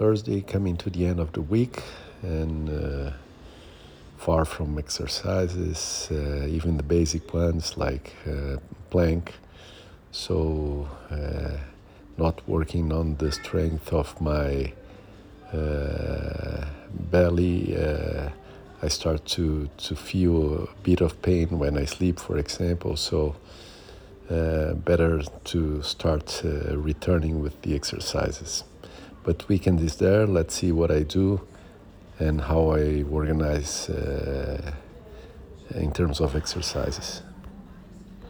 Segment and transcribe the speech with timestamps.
[0.00, 1.82] Thursday, coming to the end of the week,
[2.22, 3.10] and uh,
[4.16, 8.56] far from exercises, uh, even the basic ones like uh,
[8.88, 9.34] plank.
[10.10, 11.58] So, uh,
[12.16, 14.72] not working on the strength of my
[15.52, 16.64] uh,
[17.10, 17.76] belly.
[17.76, 18.30] Uh,
[18.80, 22.96] I start to, to feel a bit of pain when I sleep, for example.
[22.96, 23.36] So,
[24.30, 25.20] better
[25.52, 28.64] to start returning with the exercises.
[29.22, 30.26] But weekend is there.
[30.26, 31.40] Let's see what I do
[32.18, 34.72] and how I organize uh,
[35.74, 37.22] in terms of exercises.